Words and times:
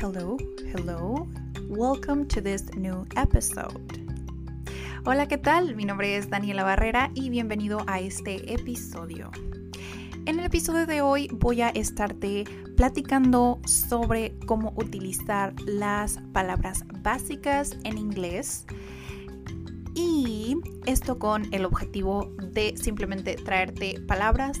Hello, 0.00 0.36
hello. 0.72 1.26
Welcome 1.68 2.28
to 2.28 2.40
this 2.40 2.72
new 2.76 3.04
episode. 3.16 3.98
Hola, 5.04 5.26
¿qué 5.26 5.38
tal? 5.38 5.74
Mi 5.74 5.84
nombre 5.84 6.16
es 6.16 6.30
Daniela 6.30 6.62
Barrera 6.62 7.10
y 7.14 7.30
bienvenido 7.30 7.82
a 7.88 7.98
este 7.98 8.54
episodio. 8.54 9.32
En 10.24 10.38
el 10.38 10.46
episodio 10.46 10.86
de 10.86 11.02
hoy 11.02 11.28
voy 11.32 11.62
a 11.62 11.70
estarte 11.70 12.44
platicando 12.76 13.58
sobre 13.66 14.38
cómo 14.46 14.72
utilizar 14.76 15.52
las 15.66 16.20
palabras 16.32 16.84
básicas 17.02 17.76
en 17.82 17.98
inglés 17.98 18.66
y 19.96 20.56
esto 20.86 21.18
con 21.18 21.52
el 21.52 21.64
objetivo 21.64 22.32
de 22.52 22.76
simplemente 22.76 23.34
traerte 23.34 24.00
palabras 24.06 24.60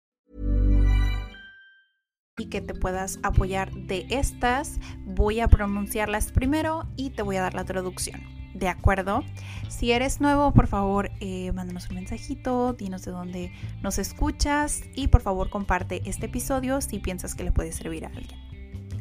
y 2.41 2.45
que 2.45 2.59
te 2.59 2.73
puedas 2.73 3.19
apoyar 3.21 3.71
de 3.71 4.07
estas. 4.09 4.79
Voy 5.05 5.39
a 5.39 5.47
pronunciarlas 5.47 6.31
primero 6.31 6.87
y 6.95 7.11
te 7.11 7.21
voy 7.21 7.35
a 7.35 7.41
dar 7.41 7.53
la 7.53 7.65
traducción. 7.65 8.21
¿De 8.55 8.67
acuerdo? 8.67 9.23
Si 9.69 9.91
eres 9.91 10.19
nuevo, 10.19 10.51
por 10.51 10.67
favor, 10.67 11.11
eh, 11.19 11.51
mándanos 11.53 11.87
un 11.89 11.95
mensajito, 11.95 12.73
dinos 12.73 13.03
de 13.05 13.11
dónde 13.11 13.51
nos 13.81 13.99
escuchas 13.99 14.81
y 14.95 15.07
por 15.07 15.21
favor 15.21 15.49
comparte 15.49 16.01
este 16.05 16.25
episodio 16.25 16.81
si 16.81 16.99
piensas 16.99 17.35
que 17.35 17.43
le 17.43 17.51
puede 17.51 17.71
servir 17.71 18.05
a 18.05 18.07
alguien. 18.07 18.39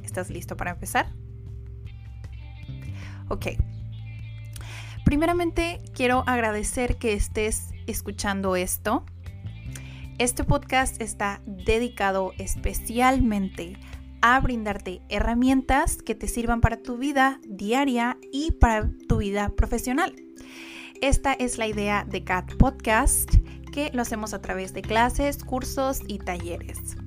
¿Estás 0.05 0.29
listo 0.29 0.57
para 0.57 0.73
empezar? 0.73 1.11
Ok. 3.29 3.47
Primeramente, 5.05 5.81
quiero 5.95 6.25
agradecer 6.27 6.97
que 6.97 7.15
estés 7.15 7.71
escuchando 7.87 8.55
esto. 8.55 9.05
Este 10.21 10.45
podcast 10.45 11.01
está 11.01 11.41
dedicado 11.47 12.35
especialmente 12.37 13.79
a 14.21 14.39
brindarte 14.41 15.01
herramientas 15.09 15.97
que 16.03 16.15
te 16.15 16.29
sirvan 16.29 16.61
para 16.61 16.83
tu 16.83 16.99
vida 16.99 17.41
diaria 17.49 18.19
y 18.31 18.51
para 18.51 18.91
tu 19.09 19.17
vida 19.17 19.49
profesional. 19.57 20.15
Esta 21.01 21.33
es 21.33 21.57
la 21.57 21.69
idea 21.69 22.05
de 22.05 22.23
CAT 22.23 22.53
Podcast, 22.59 23.35
que 23.73 23.91
lo 23.95 24.03
hacemos 24.03 24.35
a 24.35 24.43
través 24.43 24.75
de 24.75 24.83
clases, 24.83 25.43
cursos 25.43 26.03
y 26.07 26.19
talleres. 26.19 26.99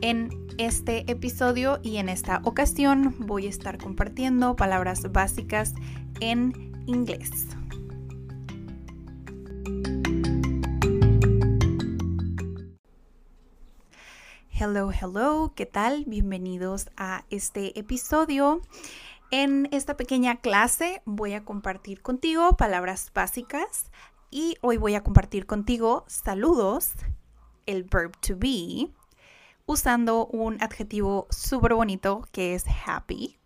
En 0.00 0.30
este 0.58 1.08
episodio 1.08 1.78
y 1.84 1.98
en 1.98 2.08
esta 2.08 2.40
ocasión 2.42 3.14
voy 3.16 3.46
a 3.46 3.50
estar 3.50 3.78
compartiendo 3.78 4.56
palabras 4.56 5.12
básicas 5.12 5.74
en 6.18 6.72
inglés. 6.88 7.57
Hello, 14.60 14.90
hello, 14.90 15.52
¿qué 15.54 15.66
tal? 15.66 16.02
Bienvenidos 16.08 16.90
a 16.96 17.24
este 17.30 17.78
episodio. 17.78 18.60
En 19.30 19.68
esta 19.70 19.96
pequeña 19.96 20.40
clase 20.40 21.00
voy 21.04 21.34
a 21.34 21.44
compartir 21.44 22.02
contigo 22.02 22.56
palabras 22.56 23.12
básicas 23.14 23.92
y 24.32 24.56
hoy 24.60 24.76
voy 24.76 24.96
a 24.96 25.04
compartir 25.04 25.46
contigo 25.46 26.04
saludos, 26.08 26.90
el 27.66 27.84
verb 27.84 28.16
to 28.18 28.34
be, 28.36 28.90
usando 29.64 30.26
un 30.26 30.60
adjetivo 30.60 31.28
súper 31.30 31.74
bonito 31.74 32.26
que 32.32 32.54
es 32.56 32.64
happy. 32.84 33.38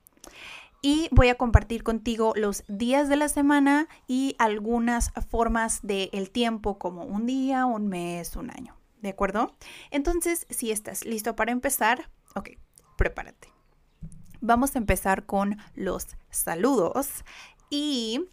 Y 0.81 1.09
voy 1.11 1.29
a 1.29 1.37
compartir 1.37 1.83
contigo 1.83 2.33
los 2.37 2.65
días 2.69 3.11
de 3.11 3.17
la 3.17 3.29
semana 3.29 3.87
y 4.09 4.35
algunas 4.39 5.13
formas 5.29 5.81
del 5.83 6.31
tiempo 6.31 6.79
como 6.79 7.05
un 7.05 7.27
día, 7.27 7.67
un 7.67 7.89
mes, 7.89 8.35
un 8.35 8.51
año. 8.51 8.82
¿De 9.03 9.11
acuerdo? 9.11 9.55
Entonces, 9.91 10.47
si 10.49 10.71
estás 10.71 11.05
listo 11.05 11.37
para 11.37 11.53
empezar, 11.53 12.09
ok, 12.35 12.51
prepárate. 12.97 13.49
Vamos 14.41 14.75
a 14.75 14.79
empezar 14.79 15.27
con 15.27 15.59
los 15.75 16.07
saludos 16.31 17.25
y 17.69 18.25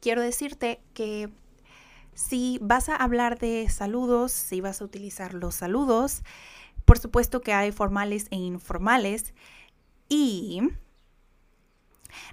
quiero 0.00 0.20
decirte 0.20 0.80
que 0.92 1.30
si 2.14 2.58
vas 2.60 2.88
a 2.88 2.96
hablar 2.96 3.38
de 3.38 3.68
saludos, 3.68 4.32
si 4.32 4.60
vas 4.60 4.80
a 4.80 4.84
utilizar 4.84 5.34
los 5.34 5.54
saludos, 5.54 6.22
por 6.84 6.98
supuesto 6.98 7.40
que 7.40 7.52
hay 7.52 7.70
formales 7.70 8.26
e 8.30 8.36
informales 8.36 9.34
y 10.08 10.62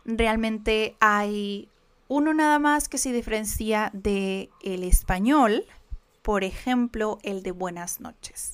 realmente 0.05 0.95
hay 0.99 1.69
uno 2.07 2.33
nada 2.33 2.57
más 2.57 2.89
que 2.89 2.97
se 2.97 3.11
diferencia 3.11 3.91
de 3.93 4.49
el 4.63 4.83
español 4.83 5.65
por 6.25 6.43
ejemplo, 6.43 7.19
el 7.21 7.43
de 7.43 7.51
buenas 7.51 7.99
noches. 7.99 8.53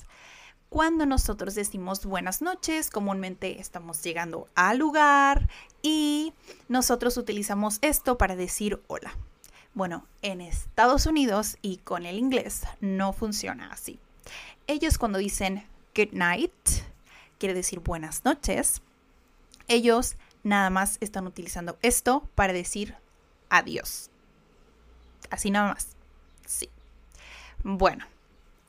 Cuando 0.68 1.06
nosotros 1.06 1.54
decimos 1.54 2.04
buenas 2.04 2.42
noches, 2.42 2.90
comúnmente 2.90 3.60
estamos 3.60 4.02
llegando 4.02 4.46
al 4.54 4.76
lugar 4.76 5.48
y 5.80 6.34
nosotros 6.68 7.16
utilizamos 7.16 7.78
esto 7.80 8.18
para 8.18 8.36
decir 8.36 8.82
hola. 8.88 9.16
Bueno, 9.72 10.06
en 10.20 10.42
Estados 10.42 11.06
Unidos 11.06 11.56
y 11.62 11.78
con 11.78 12.04
el 12.04 12.18
inglés 12.18 12.64
no 12.82 13.14
funciona 13.14 13.72
así. 13.72 13.98
Ellos 14.66 14.98
cuando 14.98 15.18
dicen 15.18 15.66
good 15.96 16.12
night, 16.12 16.52
quiere 17.38 17.54
decir 17.54 17.80
buenas 17.80 18.26
noches, 18.26 18.82
ellos 19.66 20.16
nada 20.42 20.68
más 20.68 20.98
están 21.00 21.26
utilizando 21.26 21.78
esto 21.80 22.28
para 22.34 22.52
decir 22.52 22.96
adiós. 23.48 24.10
Así 25.30 25.50
nada 25.50 25.72
más. 25.72 25.96
Sí. 26.44 26.68
Bueno, 27.64 28.04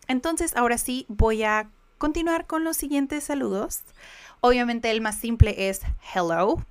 entonces 0.08 0.56
ahora 0.56 0.78
sí 0.78 1.06
voy 1.08 1.44
a 1.44 1.68
continuar 1.98 2.46
con 2.46 2.64
los 2.64 2.78
siguientes 2.78 3.24
saludos. 3.24 3.82
Obviamente 4.42 4.92
el 4.92 5.02
más 5.02 5.18
simple 5.18 5.70
es 5.70 5.82
hello, 6.14 6.64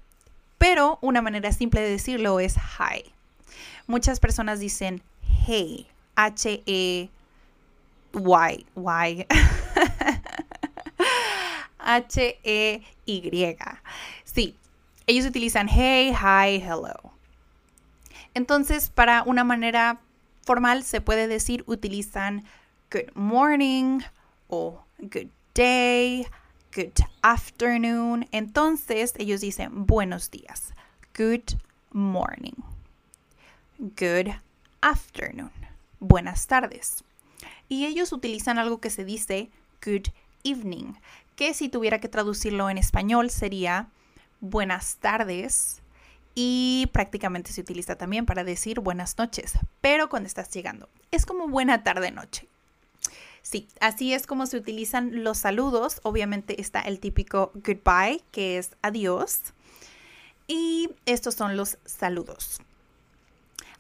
pero 0.59 0.99
una 1.01 1.23
manera 1.23 1.53
simple 1.53 1.81
de 1.81 1.91
decirlo 1.91 2.39
es 2.39 2.57
hi. 2.57 3.13
Muchas 3.87 4.21
personas 4.21 4.61
dicen 4.61 5.03
hey, 5.47 5.89
H-E-Y, 6.15 7.11
Y. 8.15 9.27
H-E-Y. 11.79 13.57
Sí, 14.25 14.57
ellos 15.07 15.27
utilizan 15.27 15.69
hey, 15.69 16.13
hi, 16.13 16.63
hello. 16.63 17.13
Entonces, 18.35 18.89
para 18.89 19.25
una 19.25 19.45
manera 19.45 20.01
formal 20.43 20.85
se 20.85 21.01
puede 21.01 21.29
decir 21.29 21.65
utilizan 21.67 22.45
good 22.91 23.11
morning 23.15 24.01
o 24.49 24.85
good 24.99 25.31
day, 25.55 26.27
good 26.75 26.93
afternoon. 27.23 28.29
Entonces 28.33 29.15
ellos 29.19 29.41
dicen 29.41 29.87
buenos 29.87 30.31
días. 30.31 30.75
Good 31.17 31.59
morning. 31.93 32.55
Good 33.79 34.35
afternoon. 34.81 35.53
Buenas 36.01 36.47
tardes. 36.47 37.05
Y 37.69 37.87
ellos 37.87 38.13
utilizan 38.13 38.59
algo 38.59 38.81
que 38.81 38.91
se 38.91 39.05
dice 39.05 39.51
good 39.85 40.09
evening, 40.45 40.95
que 41.37 41.55
si 41.55 41.69
tuviera 41.69 42.01
que 42.01 42.09
traducirlo 42.09 42.71
en 42.71 42.79
español 42.79 43.31
sería 43.31 43.89
buenas 44.41 44.97
tardes 44.97 45.82
y 46.35 46.89
prácticamente 46.93 47.53
se 47.53 47.61
utiliza 47.61 47.97
también 47.97 48.27
para 48.27 48.45
decir 48.45 48.81
buenas 48.81 49.19
noches, 49.19 49.53
pero 49.81 50.09
cuando 50.09 50.27
estás 50.27 50.51
llegando. 50.51 50.89
Es 51.11 51.27
como 51.27 51.49
buena 51.49 51.83
tarde 51.83 52.11
noche. 52.11 52.49
Sí, 53.43 53.69
así 53.81 54.15
es 54.15 54.27
como 54.27 54.47
se 54.47 54.57
utilizan 54.57 55.25
los 55.25 55.39
saludos. 55.39 56.01
Obviamente 56.05 56.61
está 56.61 56.81
el 56.81 57.01
típico 57.01 57.51
goodbye, 57.55 58.23
que 58.31 58.57
es 58.57 58.71
adiós. 58.83 59.41
Y 60.47 60.91
estos 61.07 61.35
son 61.35 61.57
los 61.57 61.79
saludos. 61.85 62.61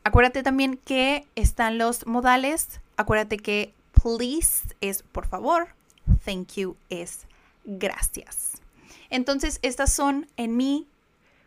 Acuérdate 0.04 0.42
también 0.42 0.78
que 0.78 1.26
están 1.36 1.78
los 1.78 2.06
modales. 2.06 2.80
Acuérdate 2.96 3.36
que 3.36 3.72
please 3.92 4.74
es 4.80 5.02
por 5.02 5.26
favor, 5.26 5.68
thank 6.24 6.54
you 6.54 6.76
es 6.90 7.26
gracias. 7.64 8.52
Entonces, 9.10 9.58
estas 9.62 9.92
son 9.92 10.26
en 10.36 10.56
mi 10.56 10.86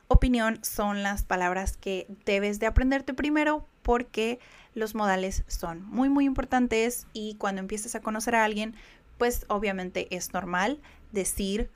opinión 0.08 0.60
son 0.64 1.04
las 1.04 1.24
palabras 1.24 1.78
que 1.78 2.08
debes 2.26 2.60
de 2.60 2.68
aprenderte 2.68 3.14
primero 3.14 3.68
porque 3.82 4.40
los 4.74 4.96
modales 4.96 5.44
son 5.48 5.84
muy 5.86 6.10
muy 6.10 6.26
importantes 6.26 7.08
y 7.14 7.36
cuando 7.36 7.62
empieces 7.62 7.96
a 7.96 8.02
conocer 8.02 8.36
a 8.36 8.44
alguien 8.44 8.76
pues 9.18 9.46
obviamente 9.48 10.08
es 10.16 10.34
normal 10.34 10.80
decir 11.12 11.70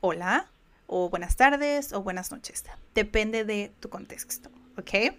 hola 0.00 0.48
o 0.86 1.08
buenas 1.08 1.36
tardes 1.36 1.92
o 1.94 2.02
buenas 2.02 2.30
noches. 2.30 2.64
Depende 2.94 3.44
de 3.44 3.72
tu 3.80 3.88
contexto, 3.88 4.50
¿ok? 4.76 5.14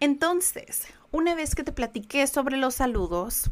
Entonces, 0.00 0.88
una 1.12 1.36
vez 1.36 1.54
que 1.54 1.62
te 1.62 1.70
platiqué 1.70 2.26
sobre 2.26 2.56
los 2.56 2.74
saludos, 2.74 3.50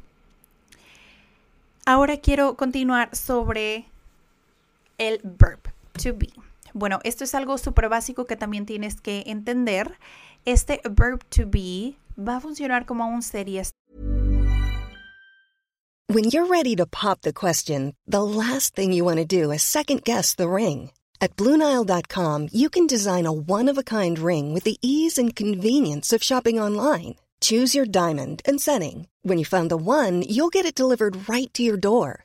ahora 1.86 2.16
quiero 2.16 2.56
continuar 2.56 3.14
sobre 3.14 3.86
el 4.98 5.20
verb 5.22 5.60
to 6.02 6.14
be. 6.14 6.32
Bueno, 6.74 7.00
esto 7.04 7.24
es 7.24 7.34
algo 7.34 7.58
súper 7.58 7.88
básico 7.88 8.26
que 8.26 8.36
también 8.36 8.66
tienes 8.66 9.00
que 9.00 9.24
entender. 9.26 9.98
Este 10.44 10.80
verb 10.84 11.24
to 11.28 11.42
be 11.46 11.96
va 12.18 12.36
a 12.36 12.40
funcionar 12.40 12.86
como 12.86 13.06
un 13.06 13.22
serie. 13.22 13.62
When 16.08 16.24
you're 16.24 16.46
ready 16.46 16.76
to 16.76 16.84
pop 16.84 17.22
the 17.22 17.32
question, 17.32 17.94
the 18.06 18.22
last 18.22 18.74
thing 18.74 18.92
you 18.92 19.04
want 19.04 19.18
to 19.18 19.24
do 19.24 19.50
is 19.50 19.62
second 19.62 20.04
guess 20.04 20.34
the 20.34 20.48
ring. 20.48 20.90
At 21.22 21.36
Bluenile.com, 21.36 22.48
you 22.52 22.68
can 22.68 22.86
design 22.86 23.26
a 23.26 23.32
one 23.32 23.70
of 23.70 23.78
a 23.78 23.82
kind 23.82 24.18
ring 24.18 24.52
with 24.52 24.64
the 24.64 24.76
ease 24.82 25.16
and 25.16 25.34
convenience 25.34 26.12
of 26.12 26.22
shopping 26.22 26.58
online. 26.60 27.14
Choose 27.40 27.74
your 27.74 27.86
diamond 27.86 28.42
and 28.44 28.60
setting. 28.60 29.08
When 29.22 29.38
you 29.38 29.44
find 29.44 29.70
the 29.70 29.76
one, 29.76 30.22
you'll 30.22 30.50
get 30.50 30.66
it 30.66 30.74
delivered 30.74 31.28
right 31.28 31.52
to 31.54 31.62
your 31.62 31.76
door. 31.76 32.24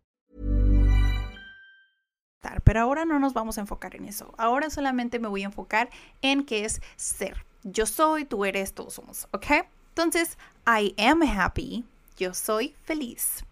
Pero 2.63 2.81
ahora 2.81 3.05
no 3.05 3.19
nos 3.19 3.33
vamos 3.33 3.57
a 3.57 3.61
enfocar 3.61 3.95
en 3.95 4.05
eso. 4.05 4.33
Ahora 4.37 4.69
solamente 4.69 5.19
me 5.19 5.27
voy 5.27 5.43
a 5.43 5.45
enfocar 5.45 5.89
en 6.21 6.43
qué 6.43 6.65
es 6.65 6.81
ser. 6.95 7.45
Yo 7.63 7.85
soy, 7.85 8.25
tú 8.25 8.45
eres, 8.45 8.73
todos 8.73 8.93
somos, 8.95 9.27
¿ok? 9.31 9.67
Entonces, 9.89 10.37
I 10.65 10.95
am 10.97 11.21
happy, 11.21 11.85
yo 12.17 12.33
soy 12.33 12.75
feliz. 12.83 13.43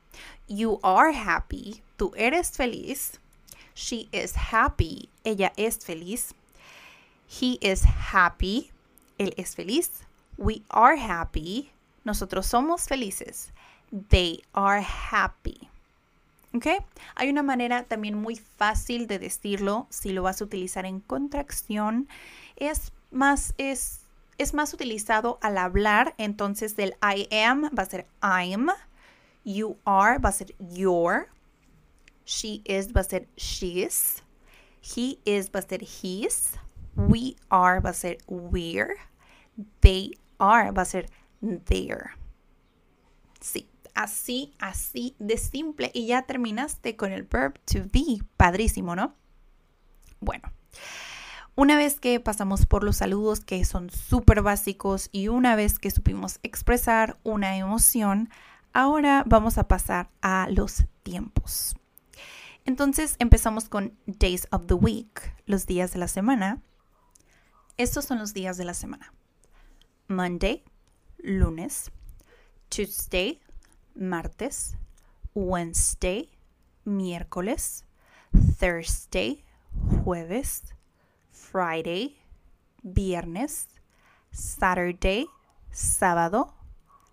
You 0.48 0.80
are 0.82 1.14
happy, 1.14 1.84
tú 1.98 2.12
eres 2.16 2.52
feliz. 2.52 3.20
She 3.76 4.10
is 4.12 4.34
happy, 4.36 5.10
ella 5.24 5.54
es 5.56 5.78
feliz. 5.78 6.34
He 7.30 7.60
is 7.62 7.84
happy, 7.86 8.72
él 9.20 9.34
es 9.38 9.56
feliz. 9.56 9.92
We 10.38 10.64
are 10.70 10.98
happy, 10.98 11.72
nosotros 12.04 12.48
somos 12.48 12.88
felices. 12.88 13.52
They 13.92 14.42
are 14.54 14.82
happy. 14.82 15.70
¿Ok? 16.54 16.66
Hay 17.16 17.30
una 17.30 17.44
manera 17.44 17.84
también 17.84 18.16
muy 18.16 18.36
fácil 18.36 19.06
de 19.08 19.20
decirlo 19.20 19.88
si 19.90 20.12
lo 20.12 20.24
vas 20.24 20.42
a 20.42 20.46
utilizar 20.46 20.86
en 20.86 21.00
contracción. 21.00 22.08
Es 22.56 22.92
más, 23.12 23.54
es, 23.58 24.02
es 24.38 24.54
más 24.54 24.74
utilizado 24.74 25.38
al 25.42 25.58
hablar. 25.58 26.16
Entonces 26.18 26.76
del 26.76 26.96
I 27.02 27.28
am 27.36 27.70
va 27.78 27.84
a 27.84 27.86
ser 27.86 28.08
I'm. 28.22 28.70
You 29.44 29.78
are 29.86 30.18
va 30.18 30.30
a 30.30 30.34
ser 30.34 30.56
your. 30.60 31.30
She 32.26 32.62
is 32.66 32.94
va 32.94 33.02
a 33.02 33.04
ser 33.04 33.28
she's. 33.36 34.24
He 34.82 35.20
is 35.26 35.52
va 35.52 35.60
a 35.60 35.62
ser 35.62 35.82
his. 35.84 36.58
We 36.96 37.36
are 37.50 37.80
va 37.80 37.92
a 37.92 37.94
ser 37.94 38.18
we're. 38.28 38.96
They 39.82 40.16
are 40.40 40.72
va 40.72 40.82
a 40.82 40.86
ser 40.86 41.10
their. 41.42 42.12
Sí, 43.40 43.69
así, 44.00 44.54
así 44.60 45.16
de 45.20 45.38
simple. 45.38 45.92
Y 45.94 46.08
ya 46.08 46.24
terminaste 46.24 46.96
con 46.96 47.12
el 47.12 47.24
verb 47.24 47.60
to 47.66 47.80
be. 47.92 48.24
Padrísimo, 48.38 48.96
¿no? 48.96 49.14
Bueno. 50.22 50.52
Una 51.56 51.76
vez 51.76 52.00
que 52.00 52.22
pasamos 52.22 52.66
por 52.66 52.86
los 52.86 52.96
saludos 52.98 53.42
que 53.42 53.66
son 53.66 53.90
súper 53.90 54.42
básicos 54.42 55.10
y 55.12 55.28
una 55.28 55.58
vez 55.58 55.78
que 55.78 55.92
supimos 55.92 56.40
expresar 56.42 57.20
una 57.24 57.58
emoción, 57.58 58.30
ahora 58.72 59.26
vamos 59.28 59.58
a 59.58 59.68
pasar 59.68 60.10
a 60.22 60.48
los 60.50 60.86
tiempos. 61.04 61.76
Entonces 62.64 63.18
empezamos 63.20 63.68
con 63.68 63.98
Days 64.06 64.48
of 64.52 64.68
the 64.68 64.76
Week, 64.76 65.36
los 65.46 65.66
días 65.66 65.92
de 65.92 66.00
la 66.00 66.08
semana. 66.08 66.62
Estos 67.76 68.06
son 68.06 68.20
los 68.20 68.34
días 68.34 68.56
de 68.56 68.64
la 68.64 68.74
semana. 68.74 69.14
Monday, 70.08 70.64
lunes. 71.18 71.92
Tuesday, 72.70 73.42
martes. 74.00 74.78
Wednesday, 75.36 76.32
miércoles. 76.86 77.86
Thursday, 78.60 79.44
jueves. 80.04 80.64
Friday, 81.52 82.16
viernes, 82.84 83.70
Saturday, 84.32 85.28
sábado, 85.72 86.54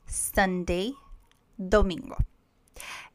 Sunday, 0.07 0.95
domingo. 1.57 2.17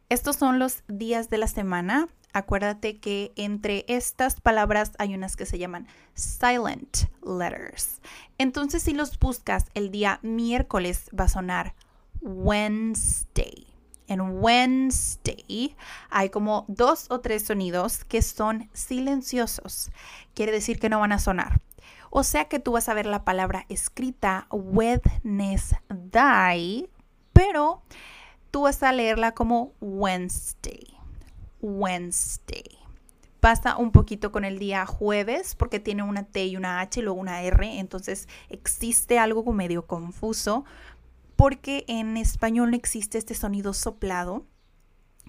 Estos 0.10 0.36
son 0.38 0.58
los 0.58 0.84
días 0.88 1.30
de 1.30 1.38
la 1.38 1.48
semana. 1.48 2.08
Acuérdate 2.34 3.00
que 3.00 3.34
entre 3.36 3.86
estas 3.88 4.42
palabras 4.42 4.94
hay 4.98 5.14
unas 5.14 5.36
que 5.36 5.46
se 5.46 5.60
llaman 5.60 5.88
silent 6.16 7.10
letters. 7.24 8.02
Entonces, 8.38 8.84
si 8.84 8.94
los 8.94 9.20
buscas 9.20 9.66
el 9.74 9.92
día 9.92 10.20
miércoles, 10.24 11.10
va 11.18 11.26
a 11.26 11.30
sonar 11.30 11.76
Wednesday. 12.22 13.68
En 14.08 14.22
Wednesday 14.44 15.76
hay 16.10 16.30
como 16.30 16.66
dos 16.68 17.08
o 17.10 17.22
tres 17.22 17.46
sonidos 17.46 18.04
que 18.04 18.22
son 18.22 18.70
silenciosos. 18.74 19.90
Quiere 20.34 20.52
decir 20.52 20.80
que 20.80 20.90
no 20.90 21.00
van 21.00 21.14
a 21.14 21.20
sonar. 21.20 21.62
O 22.10 22.24
sea 22.24 22.46
que 22.46 22.60
tú 22.60 22.74
vas 22.74 22.90
a 22.90 22.94
ver 22.94 23.06
la 23.06 23.24
palabra 23.24 23.66
escrita 23.70 24.48
Wednesday, 24.52 25.80
pero 27.32 27.82
tú 28.52 28.64
vas 28.64 28.84
a 28.84 28.92
leerla 28.92 29.34
como 29.34 29.72
Wednesday. 29.80 30.98
Wednesday. 31.62 32.80
Pasa 33.40 33.78
un 33.78 33.92
poquito 33.92 34.32
con 34.32 34.44
el 34.46 34.60
día 34.60 34.86
jueves 34.86 35.56
porque 35.56 35.80
tiene 35.80 36.04
una 36.04 36.24
T 36.24 36.46
y 36.46 36.58
una 36.58 36.82
H 36.82 37.00
y 37.00 37.04
luego 37.04 37.20
una 37.20 37.42
R, 37.42 37.80
entonces 37.80 38.28
existe 38.50 39.18
algo 39.18 39.52
medio 39.52 39.88
confuso 39.88 40.64
porque 41.42 41.86
en 41.88 42.18
español 42.18 42.70
no 42.70 42.78
existe 42.78 43.18
este 43.18 43.34
sonido 43.34 43.74
soplado 43.74 44.46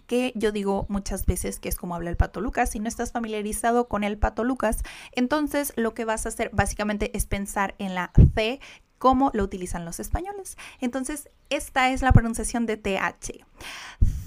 que 0.07 0.35
yo 0.35 0.53
digo 0.53 0.85
muchas 0.91 1.25
veces 1.25 1.59
que 1.59 1.71
es 1.71 1.77
como 1.77 1.95
habla 1.95 2.11
el 2.11 2.19
pato 2.19 2.43
Lucas. 2.43 2.69
Si 2.69 2.81
no 2.81 2.89
estás 2.89 3.13
familiarizado 3.13 3.89
con 3.89 4.05
el 4.05 4.19
pato 4.19 4.45
Lucas, 4.45 4.83
entonces 5.13 5.73
lo 5.75 5.95
que 5.95 6.05
vas 6.05 6.27
a 6.27 6.29
hacer 6.29 6.51
básicamente 6.53 7.17
es 7.17 7.25
pensar 7.25 7.75
en 7.79 7.95
la 7.95 8.13
C 8.35 8.61
como 8.99 9.31
lo 9.33 9.43
utilizan 9.43 9.87
los 9.87 10.01
españoles. 10.01 10.59
Entonces, 10.81 11.31
esta 11.49 11.89
es 11.89 12.03
la 12.03 12.13
pronunciación 12.13 12.67
de 12.67 12.77
TH. 12.77 13.47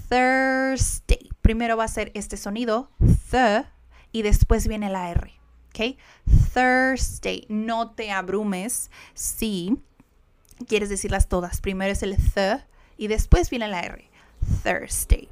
Thursday. 0.08 1.30
Primero 1.40 1.76
va 1.76 1.84
a 1.84 1.88
ser 1.88 2.10
este 2.14 2.36
sonido, 2.36 2.90
th, 3.30 3.64
y 4.10 4.22
después 4.22 4.66
viene 4.66 4.90
la 4.90 5.12
R. 5.12 5.32
¿Ok? 5.68 5.98
Thursday. 6.52 7.46
No 7.48 7.92
te 7.92 8.10
abrumes 8.10 8.90
si 9.14 9.78
quieres 10.66 10.88
decirlas 10.88 11.28
todas. 11.28 11.60
Primero 11.60 11.92
es 11.92 12.02
el 12.02 12.16
th 12.16 12.64
y 12.96 13.08
después 13.08 13.50
viene 13.50 13.68
la 13.68 13.80
R. 13.80 14.10
Thursday. 14.62 15.28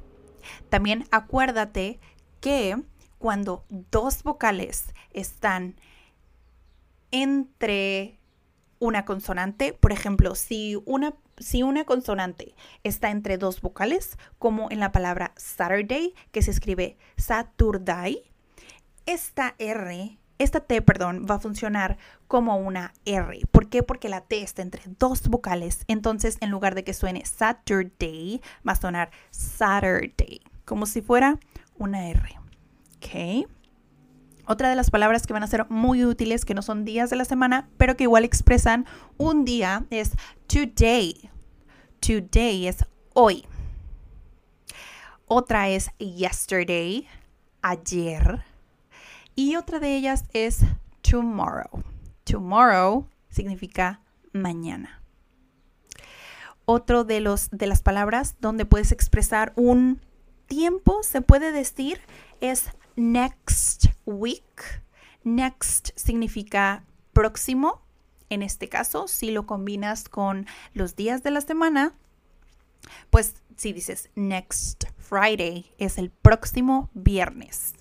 También 0.69 1.05
acuérdate 1.11 1.99
que 2.41 2.77
cuando 3.17 3.65
dos 3.69 4.23
vocales 4.23 4.93
están 5.13 5.75
entre 7.11 8.19
una 8.79 9.05
consonante, 9.05 9.73
por 9.73 9.91
ejemplo, 9.91 10.35
si 10.35 10.77
una, 10.85 11.15
si 11.37 11.63
una 11.63 11.85
consonante 11.85 12.55
está 12.83 13.09
entre 13.09 13.37
dos 13.37 13.61
vocales, 13.61 14.17
como 14.37 14.69
en 14.69 14.79
la 14.79 14.91
palabra 14.91 15.33
Saturday, 15.37 16.13
que 16.31 16.41
se 16.41 16.51
escribe 16.51 16.97
Saturday, 17.17 18.31
esta 19.05 19.55
R 19.57 20.19
esta 20.37 20.59
T, 20.59 20.81
perdón, 20.81 21.25
va 21.29 21.35
a 21.35 21.39
funcionar 21.39 21.97
como 22.27 22.57
una 22.57 22.93
R. 23.05 23.41
¿Por 23.51 23.69
qué? 23.69 23.83
Porque 23.83 24.09
la 24.09 24.21
T 24.21 24.41
está 24.41 24.61
entre 24.61 24.81
dos 24.99 25.27
vocales. 25.29 25.85
Entonces, 25.87 26.37
en 26.41 26.51
lugar 26.51 26.75
de 26.75 26.83
que 26.83 26.93
suene 26.93 27.25
Saturday, 27.25 28.41
va 28.67 28.73
a 28.73 28.75
sonar 28.75 29.11
Saturday, 29.31 30.41
como 30.65 30.85
si 30.85 31.01
fuera 31.01 31.39
una 31.77 32.09
R. 32.09 32.37
¿Ok? 32.97 33.47
Otra 34.47 34.69
de 34.69 34.75
las 34.75 34.91
palabras 34.91 35.25
que 35.25 35.33
van 35.33 35.43
a 35.43 35.47
ser 35.47 35.65
muy 35.69 36.05
útiles, 36.05 36.45
que 36.45 36.53
no 36.53 36.61
son 36.61 36.85
días 36.85 37.09
de 37.09 37.15
la 37.15 37.25
semana, 37.25 37.67
pero 37.77 37.97
que 37.97 38.03
igual 38.03 38.25
expresan 38.25 38.85
un 39.17 39.45
día, 39.45 39.85
es 39.89 40.11
today. 40.47 41.31
Today 41.99 42.67
es 42.67 42.85
hoy. 43.13 43.45
Otra 45.27 45.69
es 45.69 45.89
yesterday, 45.97 47.07
ayer. 47.63 48.43
Y 49.35 49.57
otra 49.57 49.79
de 49.79 49.95
ellas 49.95 50.23
es 50.33 50.61
tomorrow. 51.01 51.83
Tomorrow 52.23 53.07
significa 53.29 54.01
mañana. 54.31 55.01
Otro 56.65 57.03
de, 57.03 57.19
los, 57.19 57.49
de 57.51 57.67
las 57.67 57.83
palabras 57.83 58.35
donde 58.39 58.65
puedes 58.65 58.91
expresar 58.91 59.53
un 59.55 60.01
tiempo, 60.47 61.03
se 61.03 61.21
puede 61.21 61.51
decir, 61.51 61.99
es 62.41 62.69
next 62.95 63.87
week. 64.05 64.81
Next 65.23 65.89
significa 65.95 66.85
próximo. 67.13 67.81
En 68.29 68.41
este 68.41 68.69
caso, 68.69 69.07
si 69.07 69.31
lo 69.31 69.45
combinas 69.45 70.09
con 70.09 70.47
los 70.73 70.95
días 70.95 71.23
de 71.23 71.31
la 71.31 71.41
semana, 71.41 71.93
pues 73.09 73.35
si 73.55 73.73
dices 73.73 74.09
next 74.15 74.85
Friday, 74.97 75.71
es 75.77 75.97
el 75.97 76.09
próximo 76.09 76.89
viernes. 76.93 77.73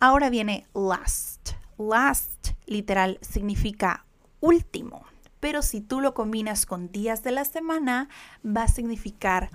Ahora 0.00 0.30
viene 0.30 0.66
last. 0.74 1.54
Last 1.76 2.50
literal 2.66 3.18
significa 3.20 4.04
último, 4.40 5.04
pero 5.40 5.62
si 5.62 5.80
tú 5.80 6.00
lo 6.00 6.14
combinas 6.14 6.66
con 6.66 6.92
días 6.92 7.24
de 7.24 7.32
la 7.32 7.44
semana, 7.44 8.08
va 8.44 8.64
a 8.64 8.68
significar 8.68 9.50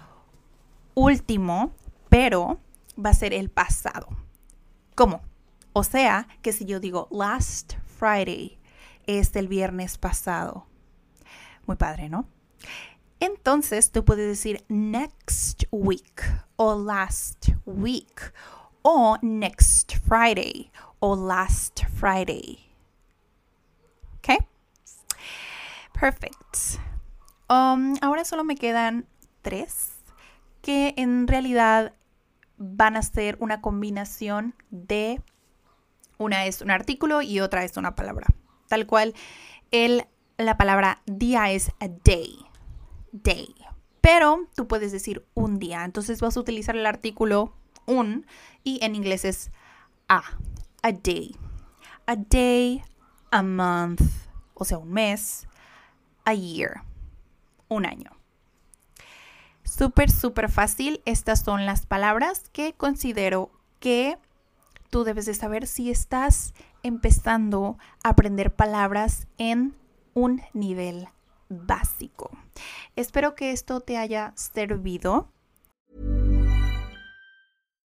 último, 0.96 1.72
pero 2.10 2.60
va 2.98 3.12
a 3.12 3.14
ser 3.14 3.34
el 3.34 3.50
pasado. 3.50 4.08
¿Cómo? 4.96 5.22
O 5.72 5.84
sea, 5.84 6.28
que 6.42 6.52
si 6.52 6.66
yo 6.66 6.80
digo 6.80 7.08
last 7.10 7.76
Friday, 7.98 8.60
es 9.08 9.36
el 9.38 9.48
viernes 9.48 9.98
pasado. 9.98 10.66
Muy 11.66 11.78
padre, 11.78 12.10
¿no? 12.10 12.28
Entonces 13.22 13.92
tú 13.92 14.04
puedes 14.04 14.28
decir 14.28 14.66
next 14.68 15.64
week 15.72 16.22
o 16.58 16.76
last 16.76 17.48
week 17.66 18.34
o 18.84 19.18
next 19.22 19.96
Friday 20.06 20.72
o 21.00 21.16
last 21.16 21.84
Friday. 21.96 22.60
¿Ok? 24.18 24.46
Perfect. 26.00 26.80
Um, 27.50 27.96
ahora 28.02 28.24
solo 28.24 28.44
me 28.44 28.56
quedan 28.56 29.08
tres 29.42 29.92
que 30.62 30.94
en 30.98 31.28
realidad 31.28 31.94
van 32.58 32.96
a 32.96 33.02
ser 33.02 33.38
una 33.40 33.62
combinación 33.62 34.56
de 34.70 35.22
una 36.18 36.46
es 36.46 36.62
un 36.62 36.72
artículo 36.72 37.22
y 37.22 37.40
otra 37.40 37.64
es 37.64 37.76
una 37.78 37.96
palabra. 37.96 38.28
Tal 38.68 38.86
cual, 38.88 39.14
el, 39.72 40.06
la 40.38 40.58
palabra 40.58 41.02
día 41.06 41.52
es 41.52 41.72
a 41.80 41.88
day. 42.04 42.38
Day. 43.12 43.54
Pero 44.02 44.48
tú 44.56 44.68
puedes 44.68 44.92
decir 44.92 45.26
un 45.34 45.60
día. 45.60 45.84
Entonces 45.84 46.22
vas 46.22 46.38
a 46.38 46.40
utilizar 46.40 46.76
el 46.76 46.86
artículo 46.86 47.54
un 47.86 48.26
y 48.64 48.84
en 48.84 48.96
inglés 48.96 49.26
es 49.26 49.52
a. 50.08 50.24
A 50.82 50.92
day. 50.92 51.36
A 52.06 52.16
day, 52.16 52.84
a 53.32 53.42
month, 53.42 54.02
o 54.54 54.66
sea, 54.66 54.78
un 54.78 54.92
mes, 54.92 55.48
a 56.26 56.34
year, 56.34 56.84
un 57.70 57.86
año. 57.86 58.12
Súper, 59.64 60.12
súper 60.12 60.52
fácil. 60.52 61.02
Estas 61.06 61.42
son 61.42 61.66
las 61.66 61.86
palabras 61.86 62.50
que 62.52 62.74
considero 62.74 63.50
que 63.80 64.18
tú 64.90 65.04
debes 65.04 65.26
de 65.26 65.34
saber 65.34 65.66
si 65.66 65.90
estás 65.90 66.54
empezando 66.84 67.78
a 68.04 68.10
aprender 68.10 68.54
palabras 68.54 69.28
en 69.38 69.76
un 70.14 70.42
nivel 70.54 71.08
básico. 71.50 72.30
Espero 72.96 73.34
que 73.36 73.52
esto 73.52 73.82
te 73.82 73.98
haya 73.98 74.34
servido. 74.36 75.30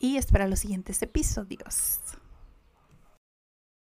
Y 0.00 0.16
espera 0.16 0.48
los 0.48 0.60
siguientes 0.60 1.02
episodios. 1.02 2.00